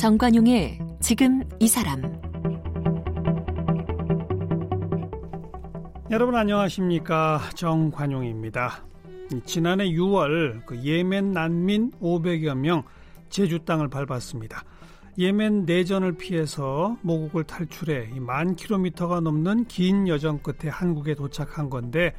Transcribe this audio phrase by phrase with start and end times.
[0.00, 2.00] 정관용의 지금 이 사람
[6.10, 8.82] 여러분 안녕하십니까 정관용입니다.
[9.44, 12.82] 지난해 6월 그 예멘 난민 500여 명
[13.28, 14.64] 제주 땅을 밟았습니다.
[15.18, 22.14] 예멘 내전을 피해서 모국을 탈출해 만 킬로미터가 넘는 긴 여정 끝에 한국에 도착한 건데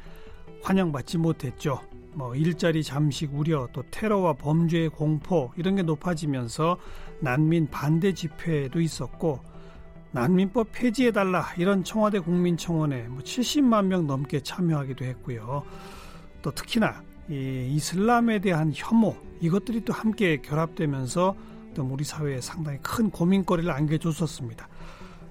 [0.62, 1.80] 환영받지 못했죠.
[2.14, 6.76] 뭐 일자리 잠식 우려 또 테러와 범죄의 공포 이런 게 높아지면서
[7.20, 9.40] 난민 반대 집회도 있었고
[10.12, 15.62] 난민법 폐지해달라 이런 청와대 국민청원에 뭐 70만 명 넘게 참여하기도 했고요.
[16.42, 21.34] 또 특히나 이 이슬람에 대한 혐오 이것들이 또 함께 결합되면서
[21.74, 24.68] 또 우리 사회에 상당히 큰 고민거리를 안겨줬었습니다.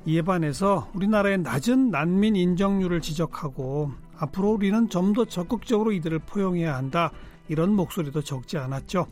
[0.05, 7.11] 이에 반해서 우리나라의 낮은 난민 인정률을 지적하고 앞으로 우리는 좀 더 적극적으로 이들을 포용해야 한다
[7.49, 9.07] 이런 목소리도 적지 않았죠.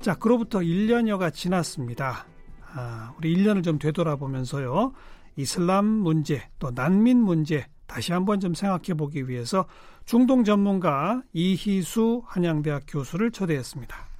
[0.00, 2.26] 자, 그로부터 1년여가 지났습니다.
[2.74, 4.92] 아, 우리 1년을 좀 되돌아보면서요.
[5.36, 9.66] 이슬람 문제, 또 난민 문제 다시 한번 좀 생각해 보기 위해서
[10.04, 14.11] 중동 전문가 이희수 한양대학 교수를 초대했습니다.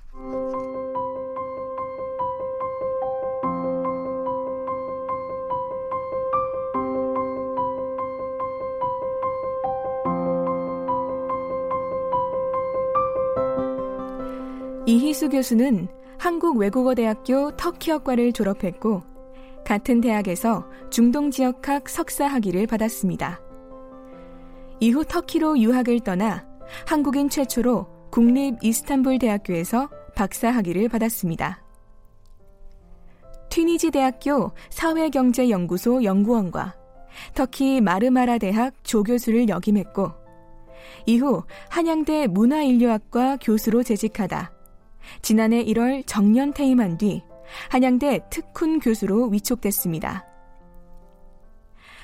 [14.92, 19.02] 이희수 교수는 한국외국어대학교 터키어과를 졸업했고
[19.64, 23.40] 같은 대학에서 중동지역학 석사 학위를 받았습니다.
[24.80, 26.46] 이후 터키로 유학을 떠나
[26.86, 31.64] 한국인 최초로 국립 이스탄불 대학교에서 박사 학위를 받았습니다.
[33.48, 36.74] 튀니지 대학교 사회경제연구소 연구원과
[37.34, 40.12] 터키 마르마라 대학 조교수를 역임했고
[41.06, 44.52] 이후 한양대 문화인류학과 교수로 재직하다
[45.22, 47.22] 지난해 1월 정년 퇴임한 뒤
[47.71, 50.25] 한양대 특훈 교수로 위촉됐습니다.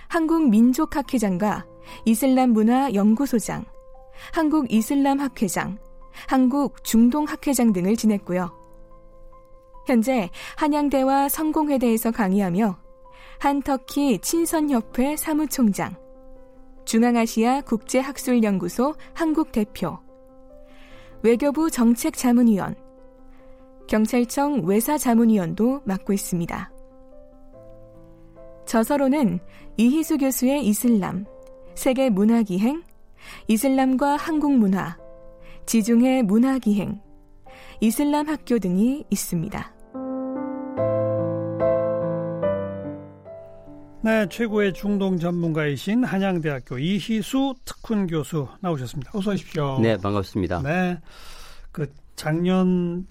[0.09, 1.67] 한국민족학회장과
[2.05, 3.65] 이슬람문화연구소장,
[4.33, 5.78] 한국이슬람학회장,
[6.28, 8.50] 한국중동학회장 등을 지냈고요.
[9.87, 12.78] 현재 한양대와 성공회대에서 강의하며
[13.39, 15.95] 한터키 친선협회 사무총장,
[16.84, 19.99] 중앙아시아 국제학술연구소 한국대표,
[21.22, 22.88] 외교부 정책자문위원,
[23.88, 26.71] 경찰청 외사자문위원도 맡고 있습니다.
[28.66, 29.41] 저서로는
[29.78, 31.25] 이희수 교수의 이슬람,
[31.75, 32.82] 세계 문화기행,
[33.48, 34.98] 이슬람과 한국 문화,
[35.65, 37.00] 지중해 문화기행,
[37.81, 39.72] 이슬람 학교 등이 있습니다.
[44.03, 49.12] 네, 최고의 중동 전문가이신 한양대학교 이희수 특훈 교수 나오셨습니다.
[49.15, 49.78] 어서 오십시오.
[49.81, 50.62] 네, 반갑습니다.
[50.62, 50.98] 네.
[51.72, 53.06] 그 작년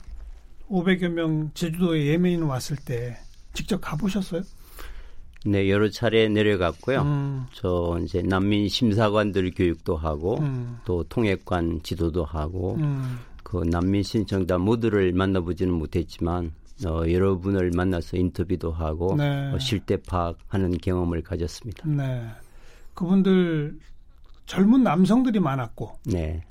[0.70, 3.18] 500여 명 제주도에 예멘인 왔을 때
[3.54, 4.42] 직접 가보셨어요?
[5.46, 7.02] 네, 여러 차례 내려갔고요.
[7.02, 7.46] 음.
[7.54, 10.80] 저 이제 난민 심사관들 교육도 하고 음.
[10.84, 13.20] 또 통역관 지도도 하고 음.
[13.44, 16.52] 그 난민 신청자 모두를 만나보지는 못했지만
[16.86, 19.52] 어, 여러분을 만나서 인터뷰도 하고 네.
[19.52, 21.88] 어, 실태 파악하는 경험을 가졌습니다.
[21.88, 22.28] 네,
[22.94, 23.80] 그분들
[24.46, 26.44] 젊은 남성들이 많았고, 네.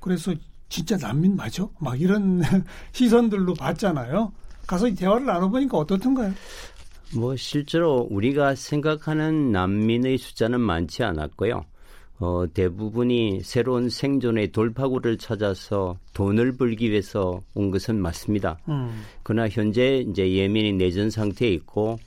[0.00, 0.34] 그래서
[0.70, 1.68] 진짜 난민 맞아?
[1.78, 2.40] 막 이런
[2.92, 4.32] 시선들로 봤잖아요.
[4.66, 6.32] 가서 대화를 나눠보니까 어떻던가요?
[7.14, 11.64] 뭐 실제로 우리가 생각하는 난민의 숫자는 많지 않았고요.
[12.20, 18.58] 어, 대부분이 새로운 생존의 돌파구를 찾아서 돈을 벌기 위해서 온 것은 맞습니다.
[18.68, 19.02] 음.
[19.22, 21.98] 그러나 현재 이제 예민이 내전 상태에 있고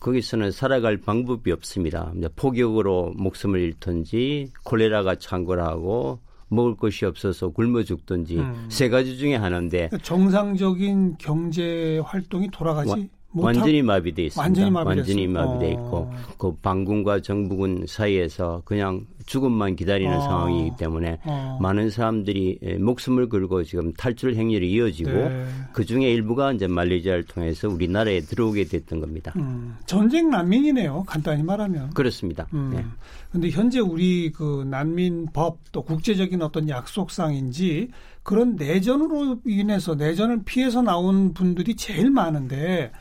[0.00, 2.12] 거기서는 살아갈 방법이 없습니다.
[2.34, 6.18] 폭격으로 목숨을 잃든지 콜레라가 창궐하고
[6.52, 8.66] 먹을 것이 없어서 굶어 죽든지 음.
[8.68, 12.90] 세 가지 중에 하나인데 정상적인 경제 활동이 돌아가지
[13.34, 14.42] 와, 완전히 마비돼 있습니다.
[14.42, 15.70] 완전히, 완전히 마비돼 어.
[15.72, 20.20] 있고 그 반군과 정부군 사이에서 그냥 죽음만 기다리는 어.
[20.20, 21.58] 상황이기 때문에 어.
[21.60, 25.46] 많은 사람들이 목숨을 걸고 지금 탈출 행렬이 이어지고 네.
[25.72, 29.32] 그 중에 일부가 이제 말레이시아를 통해서 우리나라에 들어오게 됐던 겁니다.
[29.36, 29.76] 음.
[29.86, 31.04] 전쟁 난민이네요.
[31.06, 31.90] 간단히 말하면.
[31.90, 32.46] 그렇습니다.
[32.50, 33.40] 그런데 음.
[33.40, 33.50] 네.
[33.50, 37.90] 현재 우리 그 난민법 또 국제적인 어떤 약속상인지
[38.22, 42.92] 그런 내전으로 인해서 내전을 피해서 나온 분들이 제일 많은데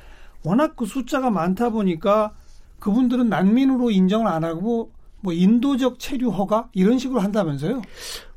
[0.43, 2.33] 워낙 그 숫자가 많다 보니까
[2.79, 4.91] 그분들은 난민으로 인정을 안 하고
[5.21, 7.81] 뭐 인도적 체류 허가 이런 식으로 한다면서요?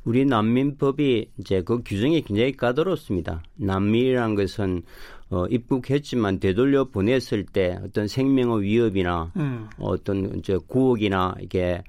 [0.04, 3.42] 우리 난민법이 이제 그 규정이 굉장히 까다롭습니다.
[3.56, 4.82] 난민이란 것은
[5.30, 9.68] 어, 입국했지만 되돌려 보냈을 때 어떤 생명의 위협이나 음.
[9.78, 11.82] 어떤 이제 구혹이나 이게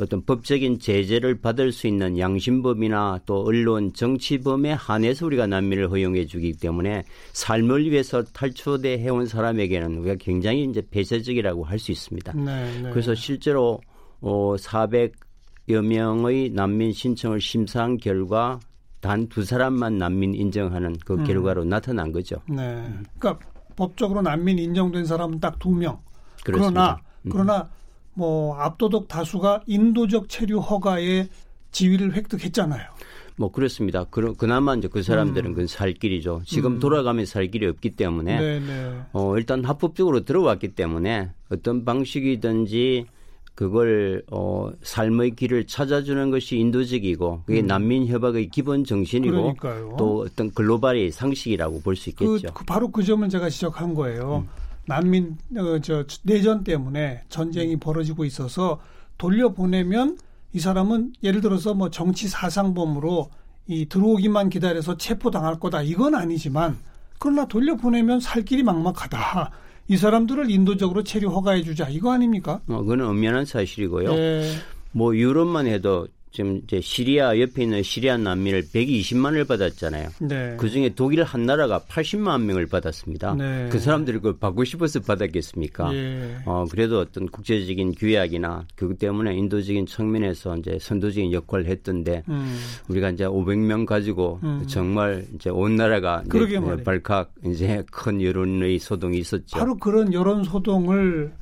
[0.00, 6.52] 어떤 법적인 제재를 받을 수 있는 양심범이나 또 언론 정치범에 한해서 우리가 난민을 허용해 주기
[6.54, 12.32] 때문에 삶을 위해서 탈출대 해온 사람에게는 우리가 굉장히 이제 폐쇄적이라고 할 수 있습니다.
[12.34, 12.90] 네, 네.
[12.90, 13.80] 그래서 실제로
[14.20, 18.60] 어 400여 명의 난민 신청을 심사한 결과
[19.00, 21.24] 단 두 사람만 난민 인정하는 그 음.
[21.24, 22.36] 결과로 나타난 거죠.
[22.48, 22.86] 네.
[23.18, 23.38] 그러니까
[23.76, 25.98] 법적으로 난민 인정된 사람은 딱 두 명.
[26.44, 26.70] 그렇습니다.
[26.70, 27.30] 그러나 음.
[27.30, 27.68] 그러나
[28.14, 31.28] 뭐 압도적 다수가 인도적 체류 허가의
[31.72, 32.88] 지위를 획득했잖아요.
[33.36, 34.04] 뭐 그렇습니다.
[34.10, 36.42] 그, 그나마 이제 그 사람들은 그건 살 길이죠.
[36.44, 38.40] 지금 돌아가면 살 길이 없기 때문에 음.
[38.40, 39.00] 네, 네.
[39.12, 43.06] 어, 일단 합법적으로 들어왔기 때문에 어떤 방식이든지
[43.54, 49.54] 그걸 어, 삶의 길을 찾아주는 것이 인도적이고 그게 난민 협약의 기본 정신이고 음.
[49.56, 49.96] 그러니까요.
[49.98, 52.54] 또 어떤 글로벌의 상식이라고 볼수 그, 있겠죠.
[52.54, 54.46] 그 바로 그 점을 제가 지적한 거예요.
[54.86, 58.80] 난민 어, 저 내전 때문에 전쟁이 벌어지고 있어서
[59.18, 60.18] 돌려보내면
[60.52, 63.30] 이 사람은 예를 들어서 뭐 정치 사상범으로
[63.68, 66.78] 이 들어오기만 기다려서 체포 당할 거다 이건 아니지만
[67.18, 69.52] 그러나 돌려보내면 살 길이 막막하다.
[69.90, 72.60] 이 사람들을 인도적으로 체류 허가해 주자 이거 아닙니까?
[72.68, 74.12] 어, 그건 엄연한 사실이고요.
[74.12, 74.52] 예.
[74.92, 80.08] 뭐 유럽만 해도 지금 이제 시리아 옆에 있는 시리아 난민을 120만을 받았잖아요.
[80.20, 80.56] 네.
[80.58, 83.34] 그 중에 독일 한 나라가 80만 명을 받았습니다.
[83.34, 83.68] 네.
[83.70, 85.92] 그 사람들이 그걸 받고 싶어서 받았겠습니까?
[85.94, 86.36] 예.
[86.46, 92.58] 어, 그래도 어떤 국제적인 규약이나 그것 때문에 인도적인 측면에서 이제 선도적인 역할을 했던데 음.
[92.88, 94.64] 우리가 이제 500명 가지고 음.
[94.68, 96.84] 정말 이제 온 나라가 이제 그러게 말이에요.
[96.84, 99.58] 발칵 이제 큰 여론의 소동이 있었죠.
[99.58, 101.32] 바로 그런 여론 소동을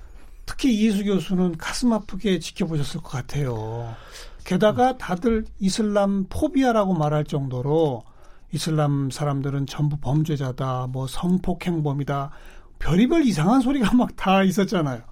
[0.46, 3.94] 특히 이수 교수는 가슴 아프게 지켜보셨을 것 같아요.
[4.53, 8.03] 게다가 다들 이슬람 포비아라고 말할 정도로
[8.50, 12.31] 이슬람 사람들은 전부 범죄자다, 뭐 성폭행범이다,
[12.79, 15.03] 별의별 이상한 소리가 막 다 있었잖아요.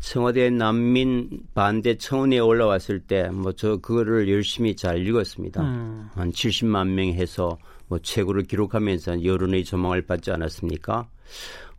[0.00, 5.62] 청와대 난민 반대 청원에 올라왔을 때 뭐 저 그거를 열심히 잘 읽었습니다.
[5.62, 6.10] 음.
[6.14, 7.56] 한 70만 명 해서
[7.88, 11.08] 뭐 최고를 기록하면서 여론의 조망을 받지 않았습니까?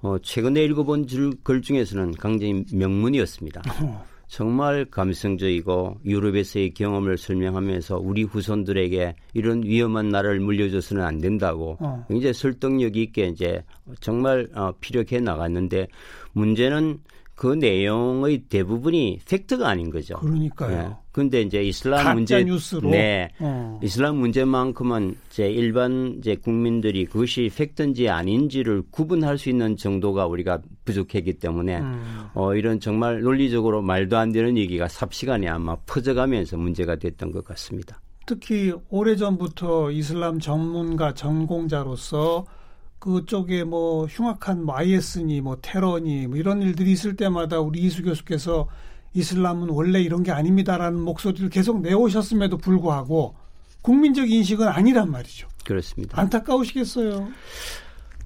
[0.01, 3.61] 어, 최근에 읽어본 줄- 글 중에서는 굉장히 명문이었습니다.
[3.83, 4.03] 어.
[4.29, 12.05] 정말 감성적이고 유럽에서의 경험을 설명하면서 우리 후손들에게 이런 위험한 나라를 물려줘서는 안 된다고 어.
[12.07, 13.63] 굉장히 설득력 있게 이제
[13.99, 15.87] 정말 어, 피력해 나갔는데
[16.33, 16.99] 문제는
[17.39, 20.15] 그 내용의 대부분이 팩트가 아닌 거죠.
[20.15, 20.97] 그러니까요.
[21.13, 22.89] 근데 이제 이슬람 문제 뉴스로.
[22.89, 23.29] 네.
[23.39, 23.79] 어.
[23.81, 31.39] 이슬람 문제만큼은 제 일반 이제 국민들이 그것이 팩트인지 아닌지를 구분할 수 있는 정도가 우리가 부족했기
[31.39, 32.25] 때문에 음.
[32.33, 38.01] 어 이런 정말 논리적으로 말도 안 되는 얘기가 삽시간에 아마 퍼져가면서 문제가 됐던 것 같습니다.
[38.25, 42.43] 특히 오래전부터 이슬람 전문가 전공자로서
[42.99, 48.67] 그쪽에 뭐 흉악한 뭐 IS니 뭐 테러니 뭐 이런 일들이 있을 때마다 우리 이수 교수께서
[49.13, 53.35] 이슬람은 원래 이런 게 아닙니다라는 목소리를 계속 내오셨음에도 불구하고
[53.81, 55.47] 국민적 인식은 아니란 말이죠.
[55.65, 56.19] 그렇습니다.
[56.19, 57.29] 안타까우시겠어요.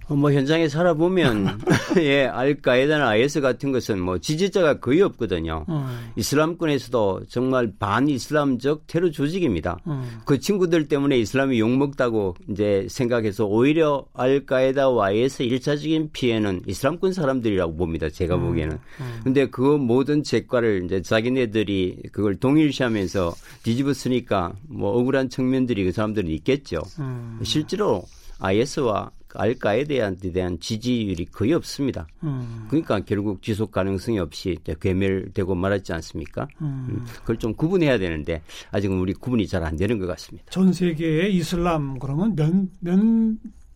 [0.08, 1.60] 어, 뭐 현장에 살아보면
[2.00, 5.66] 예 알카에다나 IS 같은 것은 뭐 지지자가 거의 없거든요.
[5.70, 9.80] 음, 이슬람권에서도 정말 반이슬람적 테러 조직입니다.
[9.88, 17.14] 음, 그 친구들 때문에 이슬람이 욕 먹다고 이제 생각해서 오히려 알카에다와 IS 일차적인 피해는 이슬람권
[17.14, 18.10] 사람들이라고 봅니다.
[18.10, 18.78] 제가 보기에는.
[19.24, 23.34] 근데 그 모든 죄과를 이제 자기네들이 그걸 동일시하면서
[23.64, 26.82] 뒤집었으니까 뭐 억울한 측면들이 그 사람들은 있겠죠.
[27.00, 28.04] 음, 실제로
[28.40, 32.08] IS와 알카에다에 대한 지지율이 거의 없습니다.
[32.24, 36.48] 음, 그러니까 결국 지속 가능성이 없이 괴멸되고 말았지 않습니까?
[36.62, 36.86] 음.
[36.90, 40.46] 음, 그걸 좀 구분해야 되는데 아직은 우리 구분이 잘 안 되는 것 같습니다.
[40.52, 43.00] 전 세계의 이슬람 그러면 몇, 몇,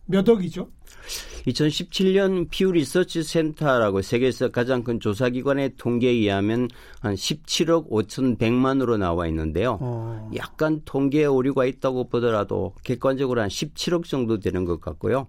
[0.04, 0.68] 몇 억이죠?
[1.46, 6.68] 2017년 피우 리서치 센터라고 세계에서 가장 큰 조사기관의 통계에 의하면
[7.00, 9.78] 한 17억 5,100만으로 나와 있는데요.
[9.80, 15.26] 어, 약간 통계에 오류가 있다고 보더라도 객관적으로 한 17억 정도 되는 것 같고요.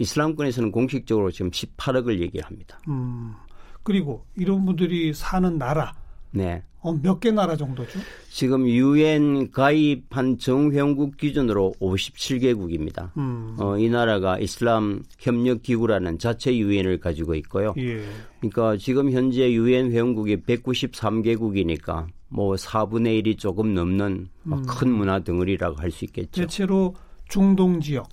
[0.00, 2.80] 이슬람권에서는 공식적으로 지금 18억을 얘기합니다.
[2.88, 3.34] 음,
[3.82, 5.92] 그리고 이런 분들이 사는 나라
[6.32, 6.62] 네.
[6.82, 7.98] 어, 몇 개 나라 정도죠?
[8.30, 13.10] 지금 유엔 가입한 정회원국 기준으로 57개국입니다.
[13.18, 17.74] 음, 어, 이 나라가 이슬람 협력 기구라는 자체 유엔을 가지고 있고요.
[17.76, 18.02] 예.
[18.40, 25.90] 그러니까 지금 현재 유엔 회원국이 193개국이니까 뭐 4분의 1이 조금 넘는 뭐큰 문화 덩어리라고 할
[25.90, 26.40] 수 있겠죠.
[26.40, 26.94] 대체로
[27.28, 28.08] 중동 지역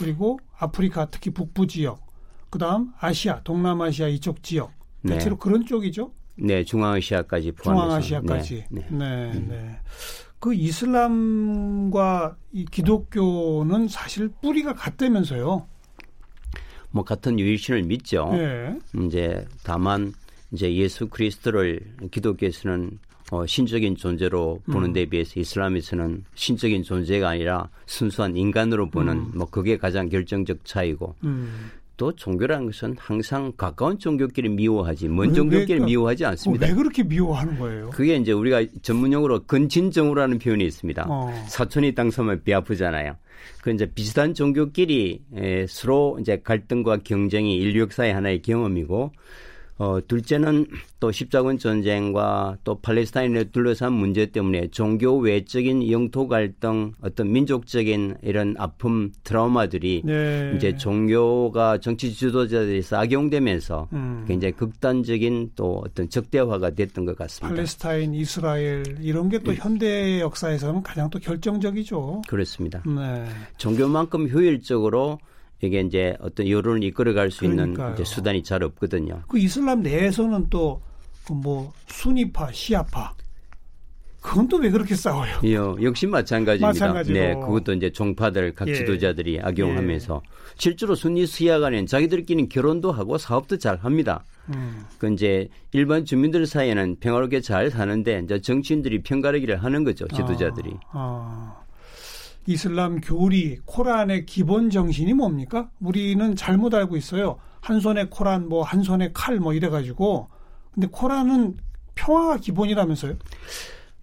[0.00, 2.06] 그리고 아프리카 특히 북부 지역
[2.48, 4.72] 그다음 아시아 동남아시아 이쪽 지역
[5.06, 5.38] 대체로 네.
[5.38, 7.84] 그런 쪽이죠 네, 중앙아시아까지 포함해서.
[7.84, 9.40] 중앙아시아까지 네, 네, 네.
[9.40, 9.80] 네.
[10.38, 15.66] 그 이슬람과 이 기독교는 사실 뿌리가 같다면서요
[16.92, 18.30] 뭐 같은 유일신을 믿죠.
[18.32, 18.78] 네.
[19.06, 20.12] 이제 다만
[20.50, 22.98] 이제 예수 그리스도를 기독교에서는
[23.30, 29.30] 어, 신적인 존재로 보는 데 비해서 이슬람에서는 신적인 존재가 아니라 순수한 인간으로 보는 음.
[29.34, 31.70] 뭐 그게 가장 결정적 차이고 음.
[31.96, 36.64] 또 종교라는 것은 항상 가까운 종교끼리 미워하지 먼 왜, 종교끼리 왜, 미워하지 않습니다.
[36.64, 37.90] 어, 왜 그렇게 미워하는 거예요?
[37.90, 41.04] 그게 이제 우리가 전문용어로 근친정우라는 표현이 있습니다.
[41.06, 41.30] 어.
[41.48, 43.16] 사촌이 땅 서면 배 아프잖아요.
[43.60, 49.12] 그 이제 비슷한 종교끼리 에, 서로 이제 갈등과 경쟁이 인류 역사의 하나의 경험이고
[49.80, 50.66] 어, 둘째는
[51.00, 58.54] 또 십자군 전쟁과 또 팔레스타인을 둘러싼 문제 때문에 종교 외적인 영토 갈등, 어떤 민족적인 이런
[58.58, 60.52] 아픔, 트라우마들이 네.
[60.54, 64.26] 이제 종교가 정치 지도자들에서 악용되면서 음.
[64.28, 67.48] 굉장히 극단적인 또 어떤 적대화가 됐던 것 같습니다.
[67.48, 72.20] 팔레스타인, 이스라엘 이런 게또 현대 역사에서는 가장 또 결정적이죠.
[72.28, 72.82] 그렇습니다.
[72.84, 73.24] 네.
[73.56, 75.18] 종교만큼 효율적으로
[75.62, 77.94] 이게 이제 어떤 여론을 이끌어갈 수 있는 그러니까요.
[77.94, 79.22] 이제 수단이 잘 없거든요.
[79.28, 83.14] 그 이슬람 내에서는 또그뭐 순위파, 시아파
[84.20, 85.40] 그건 또 왜 그렇게 싸워요?
[85.44, 86.66] 예, 역시 마찬가지입니다.
[86.66, 87.18] 마찬가지로.
[87.18, 88.74] 네, 그것도 이제 종파들 각 예.
[88.74, 90.20] 지도자들이 악용하면서
[90.56, 94.22] 실제로 순위 시아 간에는 자기들끼리 결혼도 하고 사업도 잘 합니다.
[94.54, 94.84] 음.
[94.98, 100.70] 그 이제 일반 주민들 사이에는 평화롭게 잘 사는데 이제 정치인들이 편가르기를 하는 거죠, 지도자들이.
[100.92, 101.59] 아, 아.
[102.46, 105.70] 이슬람 교리, 코란의 기본 정신이 뭡니까?
[105.80, 107.38] 우리는 잘못 알고 있어요.
[107.60, 110.28] 한 손에 코란, 뭐 한 손에 칼, 뭐 이래가지고.
[110.72, 111.56] 근데 코란은
[111.94, 113.14] 평화가 기본이라면서요?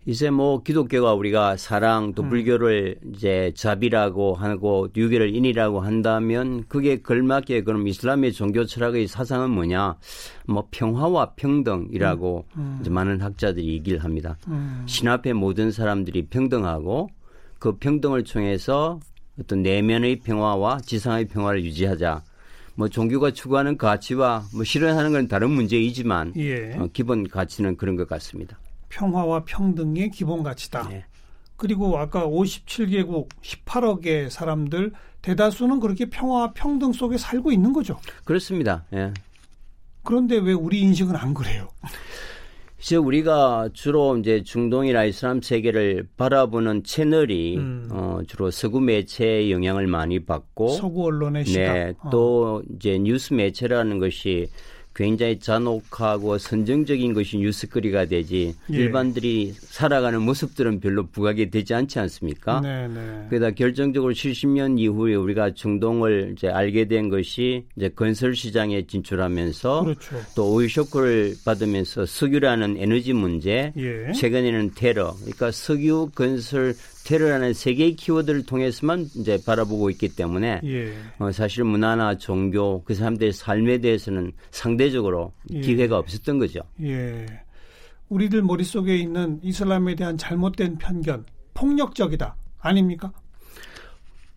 [0.06, 2.29] 이제 뭐 기독교가 우리가 사랑 또 음.
[2.29, 9.98] 불교를 이제 자비라고 하고 유교를 인이라고 한다면 그게 걸맞게 그럼 이슬람의 종교 철학의 사상은 뭐냐?
[10.48, 12.77] 뭐 평화와 평등이라고 음.
[12.79, 14.38] 이제 많은 학자들이 얘기를 합니다.
[14.48, 14.84] 음.
[14.86, 17.10] 신 앞에 모든 사람들이 평등하고
[17.60, 19.00] 그 평등을 통해서
[19.40, 22.24] 어떤 내면의 평화와 지상의 평화를 유지하자.
[22.76, 26.74] 뭐 종교가 추구하는 가치와 뭐 실현하는 건 다른 문제이지만 예.
[26.76, 28.60] 어, 기본 가치는 그런 것 같습니다.
[28.90, 30.88] 평화와 평등의 기본 가치다.
[30.90, 31.06] 네.
[31.56, 34.92] 그리고 아까 57개국 18억의 사람들
[35.24, 38.00] 대다수는 그렇게 평화와 평등 속에 살고 있는 거죠.
[38.24, 38.86] 그렇습니다.
[38.94, 39.12] 예.
[40.04, 41.68] 그런데 왜 우리 인식은 안 그래요?
[42.80, 47.90] 이제 우리가 주로 이제 중동이나 이슬람 세계를 바라보는 채널이 음.
[47.92, 51.74] 어, 주로 서구 매체의 영향을 많이 받고 서구 언론의 시각.
[51.74, 52.10] 네, 어.
[52.12, 54.50] 또 이제 뉴스 매체라는 것이
[54.98, 58.75] 굉장히 잔혹하고 선정적인 것이 뉴스거리가 되지 예.
[58.75, 62.62] 일반들이 살아가는 모습들은 별로 부각이 되지 않지 않습니까?
[62.62, 63.27] 네, 네.
[63.30, 70.16] 그러다 결정적으로 70년 이후에 우리가 중동을 이제 알게 된 것이 이제 건설 시장에 진출하면서 그렇죠.
[70.36, 74.12] 또 오일 쇼크를 받으면서 석유라는 에너지 문제, 예.
[74.13, 76.74] 최근에는 테러, 그러니까 석유 건설
[77.08, 80.94] 테러라는 세 개의 키워드를 통해서만 이제 바라보고 있기 때문에 예.
[81.20, 85.62] 어, 사실 문화나 종교 그 사람들의 삶에 대해서는 상대적으로 예.
[85.62, 86.60] 기회가 없었던 거죠.
[86.84, 87.26] 예.
[88.10, 92.36] 우리들 머릿속에 있는 이슬람에 대한 잘못된 편견, 폭력적이다.
[92.60, 93.14] 아닙니까?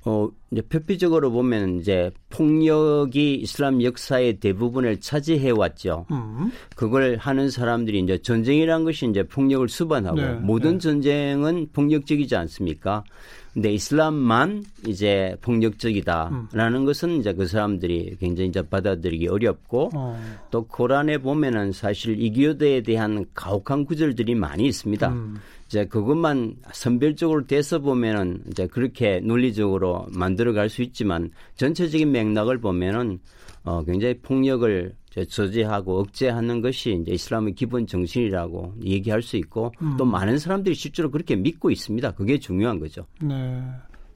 [0.04, 6.06] 어, 이제 표피적으로 보면 이제 폭력이 이슬람 역사의 대부분을 차지해 왔죠.
[6.10, 6.50] 음.
[6.74, 10.78] 그걸 하는 사람들이 이제 전쟁이라는 것이 이제 폭력을 수반하고 네, 모든 네.
[10.78, 13.04] 전쟁은 폭력적이지 않습니까?
[13.52, 20.20] 근데 이슬람만 이제 폭력적이다라는 것은 이제 그 사람들이 굉장히 이제 받아들이기 어렵고 어.
[20.52, 25.08] 또 코란에 보면은 사실 이교도에 대한 가혹한 구절들이 많이 있습니다.
[25.08, 25.36] 음.
[25.66, 33.20] 이제 그것만 선별적으로 돼서 보면은 이제 그렇게 논리적으로 만들 어갈 수 있지만 전체적인 맥락을 보면은
[33.64, 34.94] 어 굉장히 폭력을
[35.28, 39.96] 저지하고 억제하는 것이 이제 이슬람의 기본 정신이라고 얘기할 수 있고 음.
[39.96, 42.12] 또 많은 사람들이 실제로 그렇게 믿고 있습니다.
[42.12, 43.04] 그게 중요한 거죠.
[43.20, 43.62] 네.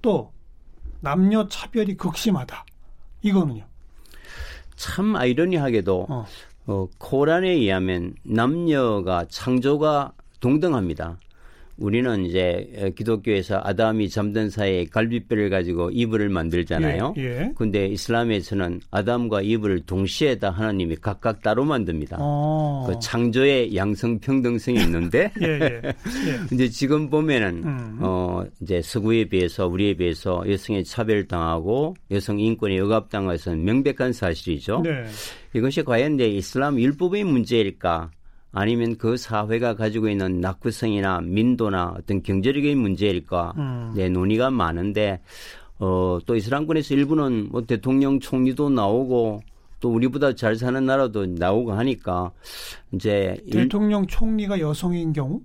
[0.00, 0.32] 또
[1.00, 2.64] 남녀 차별이 극심하다.
[3.22, 3.64] 이거는요.
[4.76, 6.24] 참 아이러니하게도 어.
[6.66, 11.18] 어, 코란에 의하면 남녀가 창조가 동등합니다.
[11.76, 17.14] 우리는 이제 에, 기독교에서 아담이 잠든 사이에 갈비뼈를 가지고 이불을 만들잖아요.
[17.18, 17.52] 예, 예.
[17.56, 22.18] 근데 이슬람에서는 아담과 이불을 동시에 다 하나님이 각각 따로 만듭니다.
[22.20, 22.84] 어.
[22.86, 25.80] 그 창조의 양성 평등성이 있는데 예, 예.
[25.84, 25.94] 예.
[26.48, 27.98] 근데 지금 보면은 음.
[28.00, 34.82] 어 이제 서구에 비해서 우리에 비해서 여성의 차별당하고 여성 인권이 억압당한 것은 명백한 사실이죠.
[34.84, 35.04] 네.
[35.54, 38.10] 이것이 과연 내 이슬람 율법의 문제일까?
[38.54, 43.54] 아니면 그 사회가 가지고 있는 낙후성이나 민도나 어떤 경제력의 문제일까?
[43.58, 43.92] 음.
[43.96, 45.20] 네, 논의가 많은데,
[45.78, 49.42] 어, 또 이슬람권에서 일부는 뭐 대통령 총리도 나오고,
[49.80, 52.30] 또 우리보다 잘 사는 나라도 나오고 하니까,
[52.92, 55.40] 이제, 일- 대통령 총리가 여성인 경우?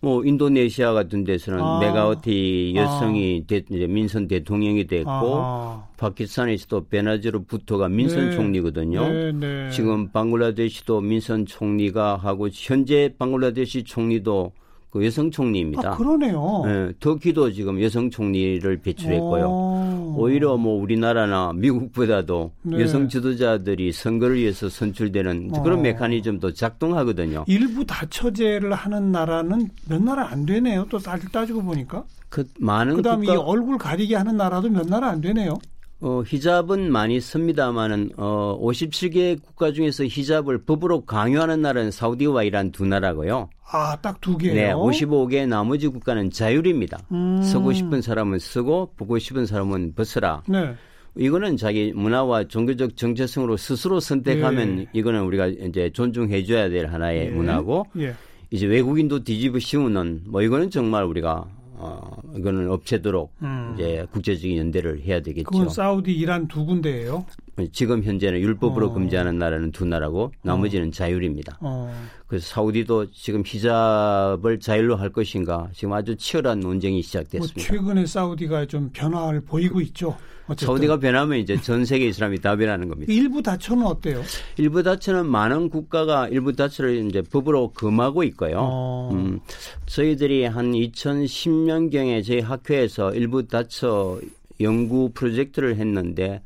[0.00, 1.78] 뭐 인도네시아 같은 데서는 아.
[1.80, 5.86] 메가워티 여성이 대, 이제 민선 대통령이 됐고 아하.
[5.98, 8.36] 파키스탄에서도 베나즈르 부토가 민선 네.
[8.36, 9.08] 총리거든요.
[9.08, 9.70] 네, 네.
[9.70, 14.52] 지금 방글라데시도 민선 총리가 하고 현재 방글라데시 총리도
[14.90, 15.92] 그 여성 총리입니다.
[15.92, 16.64] 아, 그러네요.
[16.66, 19.46] 예, 터키도 지금 여성 총리를 배출했고요.
[19.46, 20.14] 오.
[20.18, 22.80] 오히려 뭐 우리나라나 미국보다도 네.
[22.80, 25.62] 여성 지도자들이 선거를 위해서 선출되는 어.
[25.62, 27.44] 그런 메커니즘도 작동하거든요.
[27.46, 30.86] 일부 다처제를 하는 나라는 몇 나라 안 되네요.
[30.90, 32.02] 또 따- 따지고 보니까.
[32.28, 35.54] 그 많은 그다음 에 이 국가 얼굴 가리게 하는 나라도 몇 나라 안 되네요.
[36.02, 42.86] 어, 히잡은 많이 씁니다만은 어, 57개 국가 중에서 히잡을 법으로 강요하는 나라는 사우디와 이란 두
[42.86, 43.50] 나라고요.
[43.72, 44.54] 아, 딱 두 개요.
[44.54, 46.98] 네, 55개 나머지 국가는 자율입니다.
[47.12, 47.42] 음.
[47.42, 50.42] 쓰고 싶은 사람은 쓰고 보고 싶은 사람은 벗으라.
[50.48, 50.74] 네.
[51.16, 54.86] 이거는 자기 문화와 종교적 정체성으로 스스로 선택하면 예.
[54.92, 57.30] 이거는 우리가 이제 존중해 줘야 될 하나의 예.
[57.30, 58.14] 문화고 예.
[58.50, 63.74] 이제 외국인도 뒤집어 씌우는 뭐 이거는 정말 우리가 어 이거는 없애도록 음.
[63.74, 65.50] 이제 국제적인 연대를 해야 되겠죠.
[65.50, 67.24] 그건 사우디, 이란 두 군데예요.
[67.72, 68.92] 지금 현재는 율법으로 어.
[68.92, 71.58] 금지하는 나라는 두 나라고 나머지는 자율입니다.
[71.60, 71.92] 어.
[72.26, 77.60] 그래서 사우디도 지금 히잡을 자율로 할 것인가 지금 아주 치열한 논쟁이 뭐 시작됐습니다.
[77.60, 80.16] 최근에 사우디가 좀 변화를 보이고 있죠.
[80.50, 80.66] 어쨌든.
[80.66, 83.12] 사우디가 변하면 이제 전 세계 이슬람이 다 변하는 겁니다.
[83.12, 84.22] 일부 다처는 어때요?
[84.56, 88.56] 일부 다처는 많은 국가가 일부 다처를 이제 법으로 금하고 있고요.
[88.58, 89.10] 어.
[89.12, 89.40] 음,
[89.86, 94.18] 저희들이 한 2010년경에 저희 학회에서 일부 다처
[94.60, 96.42] 연구 프로젝트를 했는데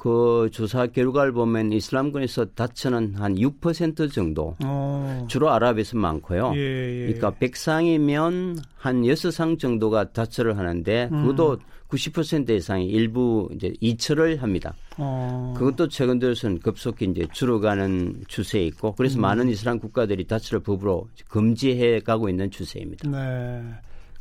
[0.00, 5.26] 그 조사 결과를 보면 이슬람권에서 다처는 한 6% 정도 어.
[5.28, 6.54] 주로 아랍에서 많고요.
[6.54, 7.12] 예, 예.
[7.12, 14.72] 그러니까 100상이면 한 6상 정도가 다처를 하는데 그것도 90% 이상이 일부 이제 이처를 합니다.
[14.96, 15.52] 어.
[15.58, 19.20] 그것도 최근 들어서는 급속히 이제 줄어가는 추세에 있고 그래서 음.
[19.20, 23.06] 많은 이슬람 국가들이 다처를 법으로 금지해 가고 있는 추세입니다.
[23.06, 23.62] 네.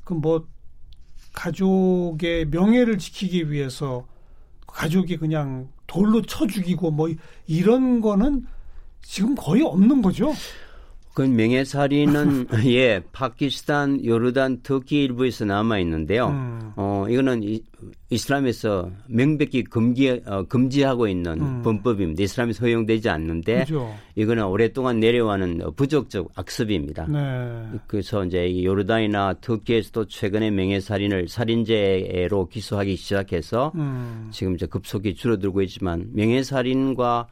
[0.04, 0.46] 그뭐
[1.34, 4.06] 가족의 명예를 지키기 위해서
[4.72, 7.10] 가족이 그냥 돌로 쳐 죽이고 뭐
[7.48, 8.46] 이런 거는
[9.02, 10.34] 지금 거의 없는 거죠.
[11.20, 16.28] 그 명예살인은 예 파키스탄, 요르단, 터키 일부에서 남아 있는데요.
[16.28, 16.72] 음.
[16.78, 17.62] 어 이거는 이,
[18.10, 21.62] 이슬람에서 명백히 금기 어, 금지하고 있는 음.
[21.62, 22.24] 범법입니다.
[22.24, 23.94] 이슬람에서 허용되지 않는데 그죠.
[24.16, 27.08] 이거는 오랫동안 내려와는 부적적 악습입니다.
[27.08, 27.80] 네.
[27.88, 34.30] 그래서 이제 이 요르단이나 터키에서도 최근에 명예살인을 살인죄로 기소하기 시작해서 음.
[34.32, 37.28] 지금 이제 급속히 줄어들고 있지만 명예살인과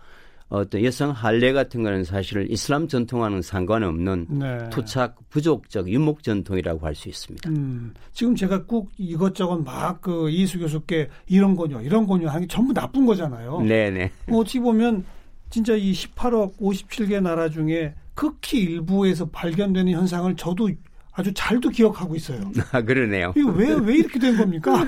[0.50, 4.70] 어떤 여성 할례 같은 거는 사실 이슬람 전통과는 상관없는 네.
[4.70, 7.50] 토착 부족적 유목 전통이라고 할 수 있습니다.
[7.50, 12.48] 음, 지금 제가 꼭 이것저것 막 그 이수 교수께 이런 거뇨, 이런 거뇨 하는 게
[12.48, 13.62] 전부 나쁜 거잖아요.
[13.62, 14.12] 네네.
[14.32, 15.04] 어찌 보면
[15.50, 20.70] 진짜 이 18억 57개 나라 중에 극히 일부에서 발견되는 현상을 저도
[21.12, 22.40] 아주 잘도 기억하고 있어요.
[22.72, 23.34] 아 그러네요.
[23.36, 24.86] 이거 왜, 왜 이렇게 된 겁니까?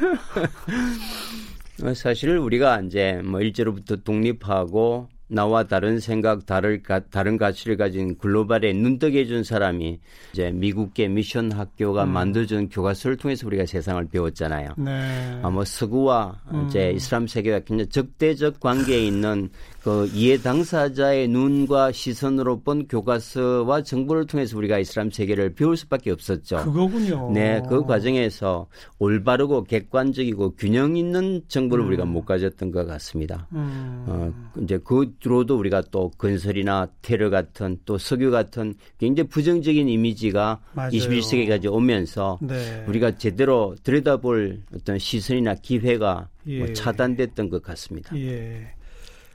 [1.84, 8.18] 어, 사실 우리가 이제 뭐 일제로부터 독립하고 나와 다른 생각, 다른, 가, 다른 가치를 가진
[8.18, 10.00] 글로벌에 눈뜨게 해준 사람이
[10.34, 12.10] 이제 미국계 미션 학교가 음.
[12.10, 14.70] 만들어준 교과서를 통해서 우리가 세상을 배웠잖아요.
[14.78, 15.40] 네.
[15.44, 16.96] 아뭐 서구와 이제 음.
[16.96, 19.50] 이슬람 세계가 굉장히 적대적 관계에 있는
[19.84, 26.58] 그 이해 당사자의 눈과 시선으로 본 교과서와 정보를 통해서 우리가 이슬람 세계를 배울 수밖에 없었죠.
[26.66, 27.32] 그거군요.
[27.32, 28.68] 네, 그 과정에서
[29.00, 31.88] 올바르고 객관적이고 균형 있는 정보를 음.
[31.88, 33.48] 우리가 못 가졌던 것 같습니다.
[33.54, 34.04] 음.
[34.08, 40.60] 어, 이제 그 주로도 우리가 또 건설이나 테러 같은 또 석유 같은 굉장히 부정적인 이미지가
[40.74, 40.92] 맞아요.
[40.92, 42.84] 21세기까지 오면서 네.
[42.88, 46.74] 우리가 제대로 들여다볼 어떤 시선이나 기회가 뭐 예.
[46.74, 48.16] 차단됐던 것 같습니다.
[48.18, 48.74] 예.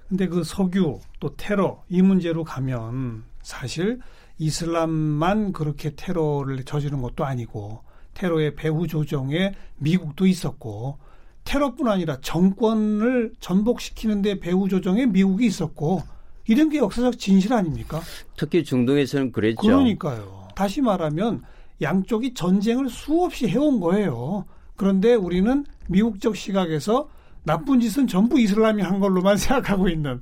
[0.08, 4.00] 근데 그 석유 또 테러 이 문제로 가면 사실
[4.38, 7.82] 이슬람만 그렇게 테러를 저지른 것도 아니고
[8.14, 10.98] 테러의 배후 조정에 미국도 있었고
[11.44, 16.02] 테러뿐 아니라 정권을 전복시키는데 배후 조정에 미국이 있었고
[16.46, 18.00] 이런 게 역사적 진실 아닙니까?
[18.36, 19.62] 특히 중동에서는 그랬죠.
[19.62, 20.48] 그러니까요.
[20.54, 21.42] 다시 말하면
[21.80, 24.44] 양쪽이 전쟁을 수없이 해온 거예요.
[24.76, 27.08] 그런데 우리는 미국적 시각에서
[27.44, 30.20] 나쁜 짓은 전부 이슬람이 한 걸로만 생각하고 있는.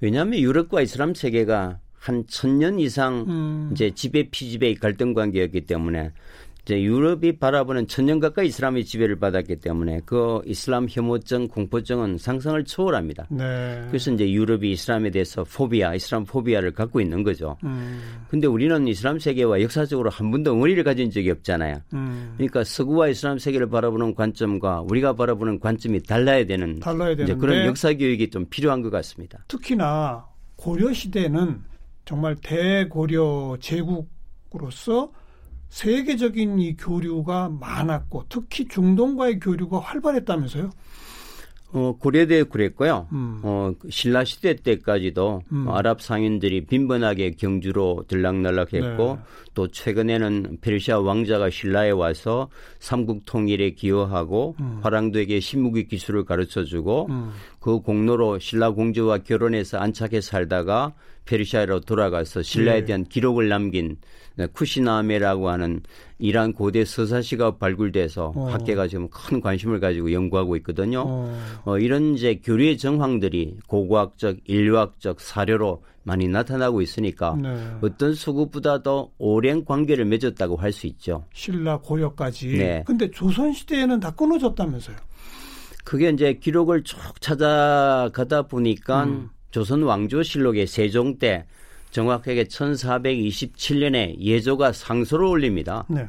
[0.00, 6.12] 왜냐하면 유럽과 이슬람 세계가 한 천년 이상 음, 이제 지배 피지배의 갈등 관계였기 때문에
[6.68, 13.26] 이제 유럽이 바라보는 천년 가까이 이슬람의 지배를 받았기 때문에 그 이슬람 혐오증, 공포증은 상상을 초월합니다.
[13.30, 13.86] 네.
[13.88, 17.56] 그래서 이제 유럽이 이슬람에 대해서 포비아, 이슬람 포비아를 갖고 있는 거죠.
[17.64, 21.76] 음, 근데 우리는 이슬람 세계와 역사적으로 한 번도 응어리를 가진 적이 없잖아요.
[21.94, 27.64] 음, 그러니까 서구와 이슬람 세계를 바라보는 관점과 우리가 바라보는 관점이 달라야 되는 달라야 되는데 그런
[27.64, 29.38] 역사 교육이 좀 필요한 것 같습니다.
[29.48, 30.26] 특히나
[30.56, 31.62] 고려 시대는
[32.04, 35.12] 정말 대고려 제국으로서
[35.68, 40.70] 세계적인 이 교류가 많았고 특히 중동과의 교류가 활발했다면서요?
[41.70, 43.08] 어, 고려대 그랬고요.
[43.12, 43.40] 음.
[43.42, 45.68] 어, 신라 시대 때까지도 음.
[45.68, 49.22] 아랍 상인들이 빈번하게 경주로 들락날락했고 네.
[49.52, 54.80] 또 최근에는 페르시아 왕자가 신라에 와서 삼국 통일에 기여하고 음.
[54.82, 57.32] 화랑도에게 신무기 기술을 가르쳐 주고 음.
[57.60, 60.94] 그 공로로 신라 공주와 결혼해서 안착해 살다가
[61.26, 62.86] 페르시아로 돌아가서 신라에 네.
[62.86, 63.98] 대한 기록을 남긴
[64.46, 65.80] 쿠시나메라고 하는
[66.18, 68.48] 이란 고대 서사시가 발굴돼서 어.
[68.48, 71.04] 학계가 지금 큰 관심을 가지고 연구하고 있거든요.
[71.06, 71.38] 어.
[71.64, 77.54] 어, 이런 이제 교류의 정황들이 고고학적, 인류학적 사료로 많이 나타나고 있으니까 네.
[77.82, 81.24] 어떤 수급보다도 오랜 관계를 맺었다고 할 수 있죠.
[81.34, 82.56] 신라 고려까지.
[82.56, 82.82] 네.
[82.86, 84.96] 근데 조선 시대에는 다 끊어졌다면서요?
[85.84, 89.30] 그게 이제 기록을 쭉 찾아가다 보니까 음.
[89.50, 91.46] 조선 왕조 실록의 세종 때
[91.90, 95.84] 정확하게 1427년에 예조가 상소를 올립니다.
[95.88, 96.06] 네.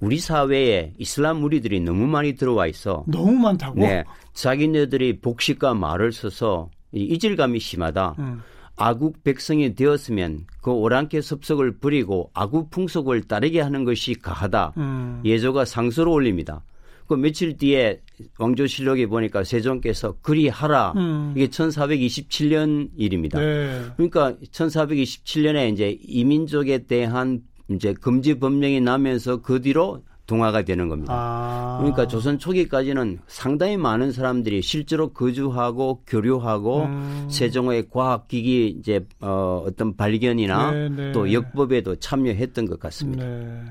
[0.00, 3.04] 우리 사회에 이슬람 무리들이 너무 많이 들어와 있어.
[3.06, 3.80] 너무 많다고?
[3.80, 4.04] 네.
[4.32, 8.14] 자기네들이 복식과 말을 써서 이질감이 심하다.
[8.18, 8.42] 음.
[8.76, 14.74] 아국 백성이 되었으면 그 오랑캐 섭석을 부리고 아국 풍속을 따르게 하는 것이 가하다.
[14.76, 15.20] 음.
[15.24, 16.62] 예조가 상소를 올립니다.
[17.08, 18.00] 그 며칠 뒤에
[18.38, 20.92] 왕조실록에 보니까 세종께서 그리하라.
[20.96, 21.32] 음.
[21.36, 23.38] 이게 1427년 일입니다.
[23.40, 23.82] 네.
[23.96, 31.12] 그러니까 1427년에 이제 이민족에 대한 이제 금지 법령이 나면서 그 뒤로 동화가 되는 겁니다.
[31.16, 31.78] 아.
[31.78, 37.28] 그러니까 조선 초기까지는 상당히 많은 사람들이 실제로 거주하고 교류하고 음.
[37.30, 41.12] 세종의 과학기기 이제 어, 어떤 발견이나 네, 네.
[41.12, 43.24] 또 역법에도 참여했던 것 같습니다.
[43.24, 43.64] 네.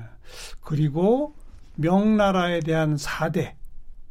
[0.60, 1.32] 그리고
[1.76, 3.54] 명나라에 대한 사대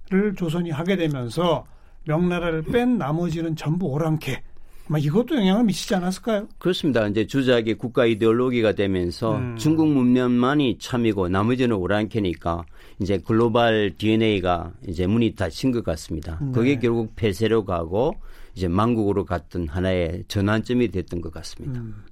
[0.09, 1.65] 를 조선이 하게 되면서
[2.05, 4.41] 명나라를 뺀 나머지는 전부 오랑캐.
[4.89, 6.47] 막 이것도 영향을 미치지 않았을까요?
[6.57, 7.05] 그렇습니다.
[7.07, 9.57] 이제 주작이 국가 이데올로기가 되면서 음.
[9.57, 12.63] 중국 문명만이 참이고 나머지는 오랑캐니까
[13.01, 16.39] 이제 글로벌 DNA가 이제 문이 닫힌 것 같습니다.
[16.41, 16.51] 네.
[16.53, 18.15] 그게 결국 폐쇄로 가고
[18.55, 21.81] 이제 망국으로 갔던 하나의 전환점이 됐던 것 같습니다.
[21.81, 22.05] 음.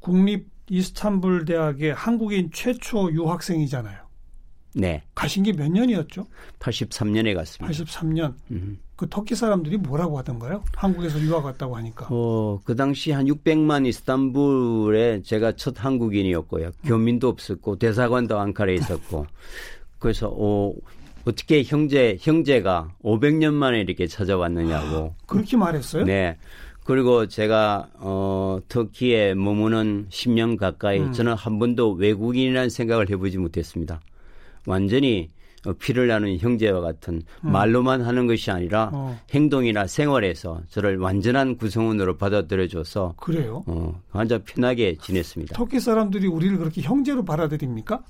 [0.00, 4.03] 국립 이스탄불 대학의 한국인 최초 유학생이잖아요.
[4.74, 5.02] 네.
[5.14, 6.26] 가신 게 몇 년이었죠?
[6.58, 7.72] 83년에 갔습니다.
[7.84, 8.34] 83년.
[8.50, 8.78] 음.
[8.96, 10.62] 그 터키 사람들이 뭐라고 하던가요?
[10.74, 12.06] 한국에서 유학 왔다고 하니까.
[12.10, 16.70] 어, 그 당시 한 600만 이스탄불에 제가 첫 한국인이었고요.
[16.84, 19.26] 교민도 없었고 대사관도 앙카라에 있었고.
[19.98, 20.72] 그래서 어,
[21.24, 25.14] 어떻게 형제 형제가 500년 만에 이렇게 찾아왔느냐고.
[25.26, 26.04] 그렇게 말했어요?
[26.04, 26.36] 네.
[26.84, 31.12] 그리고 제가 어 터키에 머무는 10년 가까이 음.
[31.12, 34.00] 저는 한 번도 외국인이라는 생각을 해보지 못했습니다.
[34.66, 35.30] 완전히
[35.66, 37.52] 어, 피를 나는 형제와 같은 음.
[37.52, 39.18] 말로만 하는 것이 아니라 어.
[39.32, 43.64] 행동이나 생활에서 저를 완전한 구성원으로 받아들여줘서 그래요?
[43.66, 45.54] 어, 완전 편하게 지냈습니다.
[45.54, 48.02] 터키 사람들이 우리를 그렇게 형제로 받아들입니까?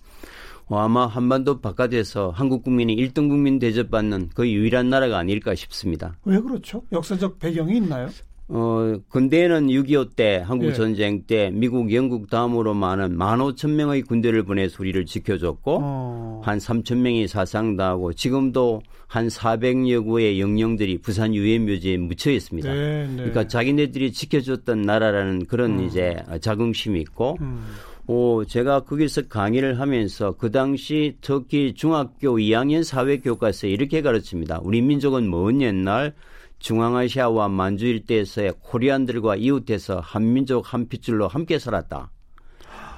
[0.66, 6.16] 어, 아마 한반도 바깥에서 한국 국민이 1등 국민 대접받는 그 유일한 나라가 아닐까 싶습니다.
[6.24, 6.82] 왜 그렇죠?
[6.90, 8.08] 역사적 배경이 있나요?
[8.46, 10.72] 어, 근대에는 6.25 때, 한국 예.
[10.74, 16.42] 전쟁 때, 미국, 영국 다음으로 많은 15,000명의 군대를 보내서 우리를 지켜줬고, 어.
[16.44, 22.70] 한 3,000명이 사상당하고, 지금도 한 400여 구의 영령들이 부산 유엔묘지에 묻혀 있습니다.
[22.70, 23.16] 네, 네.
[23.16, 25.84] 그러니까 자기네들이 지켜줬던 나라라는 그런 음.
[25.86, 27.64] 이제 자긍심이 있고, 음.
[28.06, 34.60] 오, 제가 거기서 강의를 하면서 그 당시 특히 중학교 2학년 사회 교과서에 이렇게 가르칩니다.
[34.62, 36.12] 우리 민족은 먼 옛날
[36.64, 42.10] 중앙아시아와 만주 일대에서의 코리안들과 이웃해서 한민족 한 핏줄로 함께 살았다.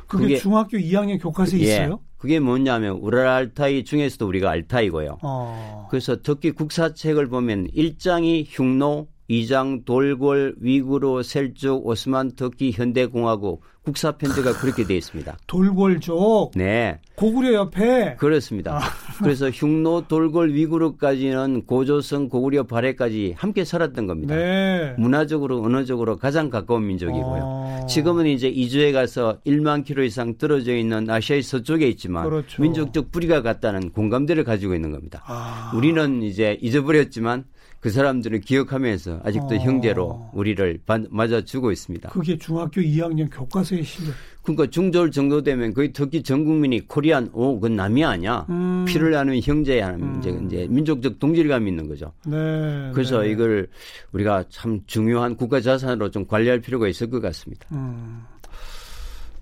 [0.07, 2.00] 그게, 그게 중학교 2학년 교과서에 예, 있어요?
[2.16, 5.18] 그게 뭐냐면 우랄 알타이 중에서도 우리가 알타이고요.
[5.20, 5.88] 어.
[5.90, 14.55] 그래서 특히 국사책을 보면 1장이 흉노, 2장 돌골, 위구르, 셀쭉, 오스만 터키, 현대공화국 국사 편제가
[14.59, 15.39] 그렇게 되어 있습니다.
[15.47, 16.53] 돌골족.
[16.57, 16.99] 네.
[17.15, 18.17] 고구려 옆에.
[18.19, 18.79] 그렇습니다.
[18.79, 18.81] 아.
[19.23, 24.35] 그래서 흉노, 돌골, 위구르까지는 고조선, 고구려 발해까지 함께 살았던 겁니다.
[24.35, 24.95] 네.
[24.99, 27.41] 문화적으로, 언어적으로 가장 가까운 민족이고요.
[27.43, 27.87] 어.
[27.89, 32.61] 지금은 이제 이주에 가서 1만 킬로 이상 떨어져 있는 아시아의 서쪽에 있지만 그렇죠.
[32.61, 35.23] 민족적 뿌리가 같다는 공감대를 가지고 있는 겁니다.
[35.27, 35.73] 아.
[35.75, 37.45] 우리는 이제 잊어버렸지만
[37.87, 39.59] 그 사람들을 기억하면서 아직도 어.
[39.59, 42.09] 형제로 우리를 맞아주고 있습니다.
[42.09, 44.11] 그게 중학교 2학년 교과서에 실려.
[44.42, 48.44] 그러니까 중졸 정도 되면 거의 특히 전 국민이 코리안, 오, 그건 남이 아니야.
[48.51, 48.87] 음.
[48.88, 49.94] 피를 나는 형제야.
[49.94, 50.16] 음.
[50.18, 52.12] 이제, 이제 민족적 동질감이 있는 거죠.
[52.27, 52.90] 네.
[52.92, 53.31] 그래서 네.
[53.31, 53.68] 이걸
[54.11, 57.68] 우리가 참 중요한 국가 자산으로 좀 관리할 필요가 있을 것 같습니다.
[57.70, 58.25] 음.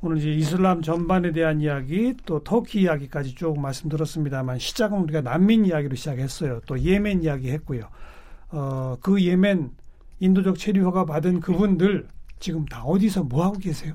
[0.03, 5.95] 오늘 이제 이슬람 전반에 대한 이야기 또 터키 이야기까지 쭉 말씀드렸습니다만 시작은 우리가 난민 이야기로
[5.97, 6.61] 시작했어요.
[6.67, 7.89] 또 예멘 이야기 했고요.
[8.55, 9.73] 어, 그 예멘
[10.21, 12.07] 인도적 체류허가 받은 그분들
[12.39, 13.95] 지금 다 어디서 뭐 하고 계세요?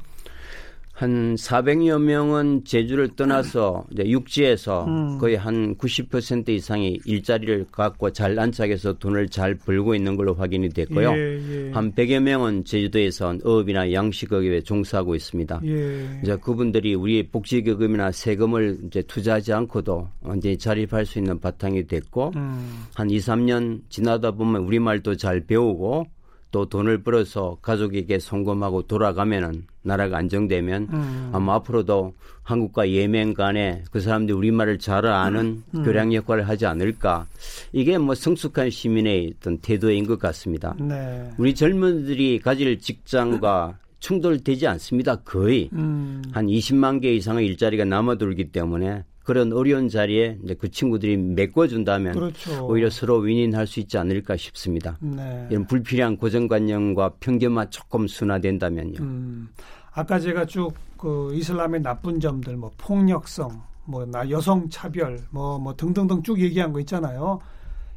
[1.00, 5.18] 한 400여 명은 제주를 떠나서 이제 육지에서 음.
[5.18, 11.14] 거의 한 90% 이상이 일자리를 갖고 잘 안착해서 돈을 잘 벌고 있는 걸로 확인이 됐고요.
[11.14, 11.72] 예, 예.
[11.72, 15.62] 한 100여 명은 제주도에서 어업이나 양식업에 종사하고 있습니다.
[15.64, 16.20] 예.
[16.22, 22.88] 이제 그분들이 우리 복지기금이나 세금을 이제 투자하지 않고도 이제 자립할 수 있는 바탕이 됐고 음.
[22.94, 26.08] 한 2, 3년 지나다 보면 우리말도 잘 배우고
[26.52, 31.30] 또 돈을 벌어서 가족에게 송금하고 돌아가면은 나라가 안정되면 음.
[31.34, 35.84] 아마 앞으로도 한국과 예멘 간에 그 사람들이 우리말을 잘 아는 음.
[35.84, 37.28] 교량 역할을 하지 않을까.
[37.72, 40.76] 이게 뭐 성숙한 시민의 어떤 태도인 것 같습니다.
[40.80, 41.30] 네.
[41.38, 45.18] 우리 젊은들이 가질 직장과 충돌되지 않습니다.
[45.18, 46.24] 거의 음.
[46.32, 52.66] 한 20만 개 이상의 일자리가 남아돌기 때문에 그런 어려운 자리에 이제 그 친구들이 메꿔준다면 그렇죠.
[52.68, 54.98] 오히려 서로 윈윈할 수 있지 않을까 싶습니다.
[55.00, 55.48] 네.
[55.52, 59.00] 이런 불필요한 고정관념과 편견만 조금 순화된다면요.
[59.02, 59.50] 음,
[59.94, 65.76] 아까 제가 쭉 그 이슬람의 나쁜 점들, 뭐 폭력성, 뭐 나 여성 차별, 뭐뭐 뭐
[65.76, 67.40] 등등등 쭉 얘기한 거 있잖아요.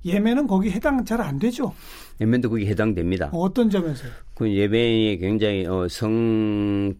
[0.05, 1.75] 예멘은 거기 해당 잘 안 되죠.
[2.23, 3.31] 예멘도 거기 해당됩니다.
[3.33, 4.11] 어떤 점에서요?
[4.35, 6.95] 그 예멘이 굉장히 어, 성폭행에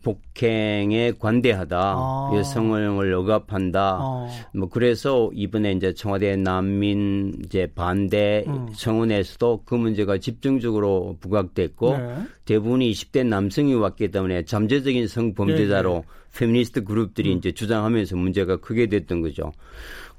[1.19, 2.31] 관대하다, 아.
[2.35, 3.99] 여성을 억압한다.
[4.01, 4.29] 아.
[4.55, 8.69] 뭐 그래서 이번에 이제 청와대 난민 이제 반대 음.
[8.77, 12.15] 청원에서도 그 문제가 집중적으로 부각됐고 네.
[12.45, 16.07] 대부분이 20대 남성이 왔기 때문에 잠재적인 성범죄자로 네, 네.
[16.39, 17.39] 페미니스트 그룹들이 음.
[17.39, 19.53] 이제 주장하면서 문제가 크게 됐던 거죠.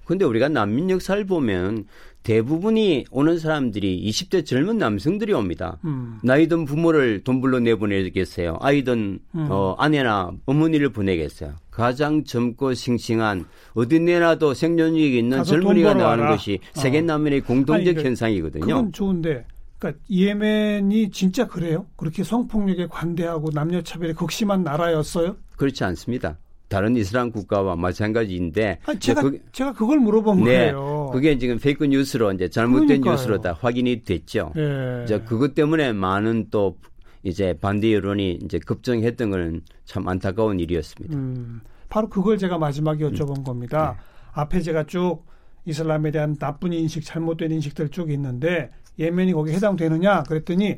[0.05, 1.85] 근데 우리가 난민 역사를 보면
[2.23, 5.77] 대부분이 오는 사람들이 20대 젊은 남성들이 옵니다.
[5.83, 6.19] 음.
[6.23, 8.57] 나이든 부모를 돈 벌러 내보내겠어요.
[8.61, 9.47] 아니면 음.
[9.49, 11.53] 어, 아내나 어머니를 보내겠어요.
[11.69, 16.79] 가장 젊고 싱싱한 어디 내놔도 생존력이 있는 젊은이가 나오는 것이 어.
[16.79, 18.65] 세계 난민의 공동적 아니, 현상이거든요.
[18.65, 19.45] 그건 좋은데
[19.77, 21.87] 그러니까 예멘이 진짜 그래요?
[21.97, 25.35] 그렇게 성폭력에 관대하고 남녀 차별에 극심한 나라였어요?
[25.57, 26.37] 그렇지 않습니다.
[26.73, 31.11] 다른 이슬람 국가와 마찬가지인데 아니, 제가 그, 제가 그걸 물어본 네, 거예요.
[31.13, 33.13] 그게 지금 페이크 뉴스로 이제 잘못된 그러니까요.
[33.13, 34.51] 뉴스로 다 확인이 됐죠.
[34.55, 35.03] 네.
[35.03, 36.77] 이제 그것 때문에 많은 또
[37.21, 41.15] 이제 반대 여론이 이제 급증했던 것은 참 안타까운 일이었습니다.
[41.15, 43.43] 음, 바로 그걸 제가 마지막에 여쭤본 음.
[43.43, 43.95] 겁니다.
[43.95, 44.03] 네.
[44.31, 45.23] 앞에 제가 쭉
[45.65, 50.77] 이슬람에 대한 나쁜 인식, 잘못된 인식들 쭉 있는데 예멘이 거기 해당되느냐 그랬더니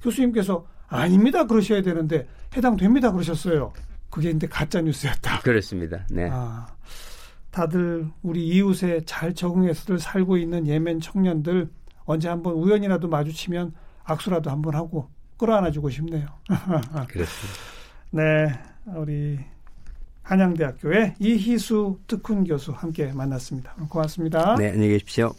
[0.00, 3.74] 교수님께서 아닙니다 그러셔야 되는데 해당됩니다 그러셨어요.
[4.10, 5.40] 그게 근데 가짜 뉴스였다.
[5.40, 6.06] 그렇습니다.
[6.10, 6.28] 네.
[6.30, 6.66] 아,
[7.50, 11.70] 다들 우리 이웃에 잘 적응해서들 살고 있는 예멘 청년들
[12.04, 16.26] 언제 한번 우연이라도 마주치면 악수라도 한번 하고 끌어안아주고 싶네요.
[17.08, 17.60] 그렇습니다.
[18.10, 18.52] 네,
[18.94, 19.38] 우리
[20.22, 23.74] 한양대학교의 이희수 특훈 교수 함께 만났습니다.
[23.88, 24.56] 고맙습니다.
[24.56, 25.34] 네, 안녕히 계십시오.